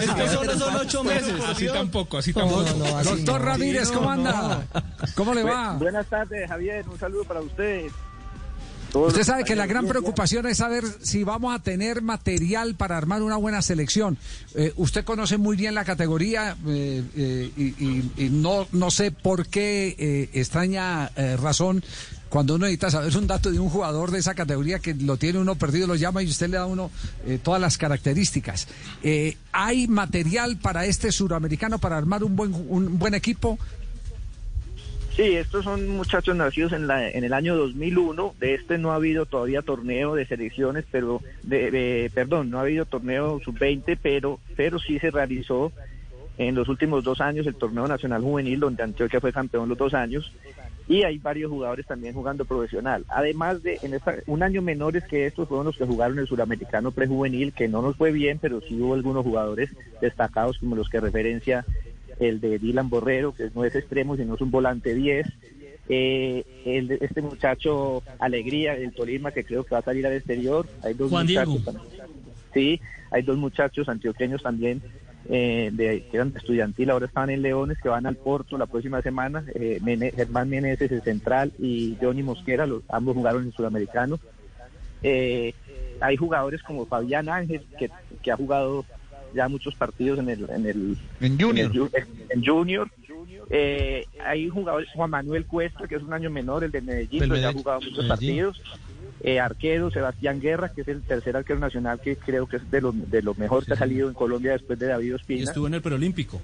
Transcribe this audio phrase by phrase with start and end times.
[0.00, 1.34] Es que solo son ocho meses.
[1.46, 2.64] Así tampoco, así tampoco.
[3.04, 4.66] Doctor Ramírez, ¿cómo anda?
[5.14, 5.74] ¿Cómo le va?
[5.74, 6.84] Buenas tardes, Javier.
[6.88, 7.92] Un saludo para ustedes.
[8.92, 13.22] Usted sabe que la gran preocupación es saber si vamos a tener material para armar
[13.22, 14.18] una buena selección.
[14.56, 19.12] Eh, usted conoce muy bien la categoría eh, eh, y, y- y no, no sé
[19.12, 21.84] por qué eh, extraña eh, razón
[22.30, 25.38] cuando uno necesita saber un dato de un jugador de esa categoría que lo tiene
[25.38, 26.90] uno perdido, lo llama y usted le da a uno
[27.26, 28.68] eh, todas las características.
[29.02, 33.58] Eh, ¿Hay material para este suramericano para armar un buen, un buen equipo?
[35.16, 38.34] Sí, estos son muchachos nacidos en, la, en el año 2001.
[38.38, 42.86] De este no ha habido todavía torneo de selecciones, pero de, perdón, no ha habido
[42.86, 45.72] torneo sub-20, pero pero sí se realizó
[46.38, 49.92] en los últimos dos años el torneo nacional juvenil, donde Antioquia fue campeón los dos
[49.94, 50.32] años.
[50.90, 53.04] Y hay varios jugadores también jugando profesional.
[53.06, 56.90] Además de, en esta, un año menores que estos fueron los que jugaron el suramericano
[56.90, 60.98] prejuvenil, que no nos fue bien, pero sí hubo algunos jugadores destacados como los que
[60.98, 61.64] referencia
[62.18, 65.28] el de Dylan Borrero, que no es extremo, sino es un volante 10.
[65.88, 70.66] Eh, el este muchacho Alegría del Tolima, que creo que va a salir al exterior.
[70.82, 71.78] Hay dos Juan muchachos Diego.
[72.52, 72.80] Sí,
[73.12, 74.82] hay dos muchachos antioqueños también
[75.28, 79.02] eh, de, que eran estudiantil, ahora están en Leones, que van al Porto la próxima
[79.02, 79.44] semana.
[79.54, 84.18] Eh, Mene- Germán Meneses, el central, y Johnny Mosquera, los, ambos jugaron en Sudamericano.
[85.02, 85.54] Eh,
[86.00, 87.90] hay jugadores como Fabián Ángel, que,
[88.22, 88.84] que ha jugado
[89.34, 91.66] ya muchos partidos en el en el En Junior.
[91.70, 92.88] en, el ju- en Junior.
[93.50, 97.28] Eh, hay jugadores Juan Manuel Cuesta, que es un año menor, el de Medellín, Del
[97.30, 98.08] pero ya ha jugado muchos Medellín.
[98.08, 98.62] partidos.
[99.22, 102.80] Eh, arquero Sebastián Guerra, que es el tercer arquero nacional, que creo que es de
[102.80, 105.66] lo, de lo mejor que ha salido en Colombia después de David Y Ospina estuvo
[105.66, 106.40] en el preolímpico.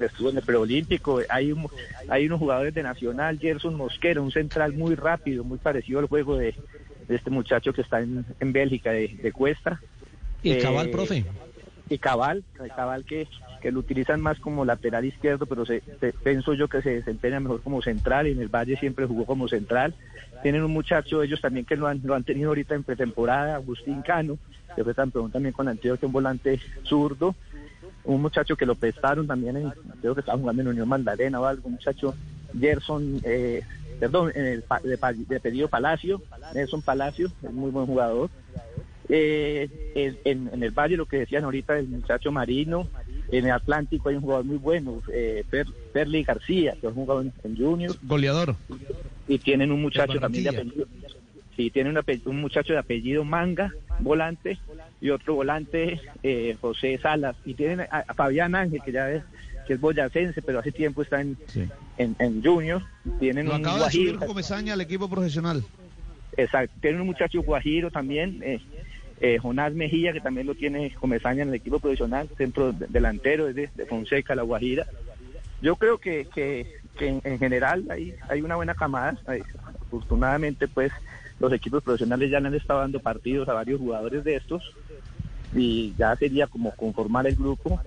[0.00, 1.20] estuvo en el preolímpico.
[1.28, 1.68] Hay, un,
[2.08, 6.36] hay unos jugadores de Nacional, Gerson Mosquera, un central muy rápido, muy parecido al juego
[6.36, 6.56] de,
[7.06, 9.80] de este muchacho que está en, en Bélgica, de, de Cuesta.
[10.42, 11.24] ¿Y Eh, Cabal, profe?
[11.88, 13.28] Y Cabal, el Cabal que,
[13.60, 17.40] que lo utilizan más como lateral izquierdo, pero se, se- pienso yo que se desempeña
[17.40, 19.94] mejor como central y en el Valle siempre jugó como central.
[20.42, 24.02] Tienen un muchacho, ellos también que lo han, lo han tenido ahorita en pretemporada, Agustín
[24.02, 24.38] Cano,
[24.76, 27.34] que fue campeón también con Antioquia, un volante zurdo.
[28.04, 31.44] Un muchacho que lo prestaron también, en, creo que estaba jugando en Unión Magdalena o
[31.44, 32.14] algo, un muchacho
[32.58, 33.62] Gerson, eh,
[34.00, 34.64] perdón, en el,
[35.28, 36.22] de, pedido Palacio,
[36.54, 38.30] Nelson Palacio, es muy buen jugador.
[39.10, 39.68] Eh,
[40.24, 42.86] en el Valle, lo que decían ahorita, el muchacho Marino.
[43.30, 47.20] En el Atlántico hay un jugador muy bueno, eh, Per- Perly García, que ha jugado
[47.20, 47.94] en, en Junior.
[48.02, 48.56] Goleador.
[49.26, 50.86] Y tienen un muchacho también de apellido.
[51.56, 54.58] Sí, tienen un, un muchacho de apellido Manga, volante,
[55.00, 57.36] y otro volante, eh, José Salas.
[57.44, 59.22] Y tienen a, a Fabián Ángel, que ya es,
[59.66, 61.36] que es boyacense, pero hace tiempo está en,
[61.98, 62.82] en, en Junior.
[63.20, 64.26] Tienen Lo un acaba de subir Guajiro.
[64.26, 65.62] Comesaña al equipo profesional.
[66.36, 66.74] Exacto.
[66.80, 68.60] Tienen un muchacho guajiro también, eh,
[69.20, 73.48] eh, Jonás Mejía, que también lo tiene Comesaña en el equipo profesional, centro de- delantero,
[73.48, 74.86] es de, Fonseca, La Guajira.
[75.60, 76.28] Yo creo que,
[77.00, 79.18] en, en general hay, una buena camada.
[79.86, 80.92] Afortunadamente, pues,
[81.40, 84.62] los equipos profesionales ya le han estado dando partidos a varios jugadores de estos
[85.54, 87.80] y ya sería como conformar el grupo,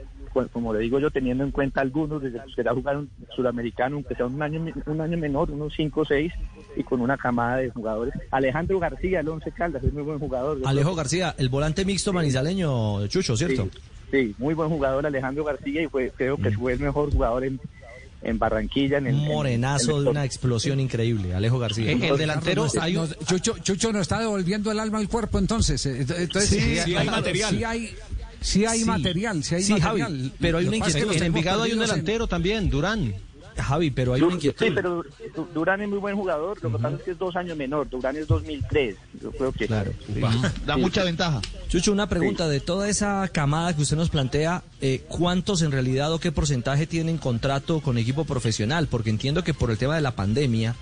[0.51, 4.15] como le digo yo, teniendo en cuenta algunos desde los que ya jugaron sudamericano, aunque
[4.15, 6.31] sea un año, un año menor, unos 5 o 6,
[6.75, 8.13] y con una camada de jugadores.
[8.31, 10.59] Alejandro García, el Once Caldas, es muy buen jugador.
[10.65, 13.67] Alejo García, el volante mixto manizaleño, Chucho, ¿cierto?
[13.73, 13.79] Sí,
[14.11, 17.59] sí, muy buen jugador Alejandro García y fue, creo que fue el mejor jugador en,
[18.23, 18.99] en Barranquilla.
[18.99, 21.91] En el, Un en- morenazo en el de una explosión increíble, Alejo García.
[21.91, 25.39] El delantero, Nos- hay un- nos- Chucho, Chucho nos está devolviendo el alma al cuerpo,
[25.39, 25.85] entonces.
[25.85, 27.49] eh, Entonces Sí, sí hay material.
[27.55, 27.95] Sí hay,
[28.41, 28.85] sí hay Sí.
[28.85, 30.11] material, sí hay Sí, material.
[30.17, 31.15] Javi, pero hay una es que inquietud.
[31.17, 33.13] En Envigado hay un en- delantero también, Durán.
[33.57, 34.65] Javi, pero hay Du- una inquietud.
[34.65, 35.03] Sí, pero
[35.35, 37.89] Du- Durán es muy buen jugador, lo que pasa es que es dos años menor,
[37.89, 39.67] Durán es 2003, yo creo que...
[39.67, 39.91] Claro.
[40.65, 41.41] Da mucha ventaja.
[41.67, 42.47] Chucho, una pregunta.
[42.47, 46.87] De toda esa camada que usted nos plantea, eh, ¿cuántos en realidad o qué porcentaje
[46.87, 48.87] tienen contrato con equipo profesional?
[48.87, 50.75] Porque entiendo que por el tema de la pandemia,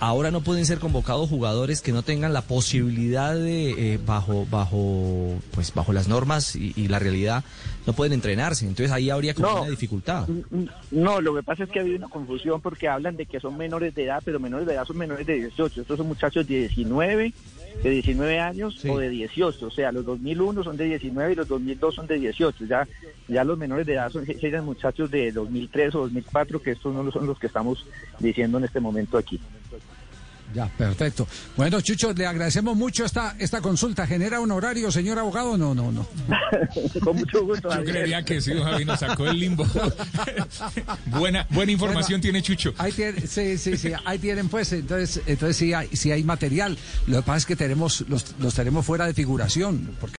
[0.00, 5.34] ahora no pueden ser convocados jugadores que no tengan la posibilidad de, eh, bajo, bajo,
[5.52, 7.44] pues, bajo las normas y, y la realidad,
[7.86, 8.66] no pueden entrenarse.
[8.66, 9.60] Entonces ahí habría como No.
[9.62, 10.26] una dificultad.
[10.90, 13.56] No, lo que pasa es que ha habido una confusión porque hablan de que son
[13.56, 15.82] menores de edad, pero menores de edad son menores de 18.
[15.82, 17.32] Estos son muchachos de 19,
[17.82, 18.88] de 19 años Sí.
[18.88, 19.66] o de 18.
[19.66, 22.64] O sea, los 2001 son de 19 y los 2002 son de 18.
[22.66, 22.86] Ya,
[23.28, 27.10] ya los menores de edad son, serían muchachos de 2003 o 2004, que estos no
[27.10, 27.86] son los que estamos
[28.18, 29.40] diciendo en este momento aquí.
[30.52, 31.26] Ya, perfecto.
[31.56, 34.06] Bueno, Chucho, le agradecemos mucho esta, esta consulta.
[34.06, 35.56] ¿Genera un horario, señor abogado?
[35.56, 36.06] No, no, no.
[37.02, 37.74] Con mucho gusto.
[37.74, 39.66] Yo creería que sí, don Javi nos sacó del limbo.
[41.06, 42.72] buena, buena información tiene Chucho.
[42.78, 46.78] Ahí tienen, sí, sí, sí, ahí tienen pues, entonces, entonces sí hay, sí hay material.
[47.06, 50.12] Lo que pasa es que tenemos, los, los tenemos fuera de figuración, porque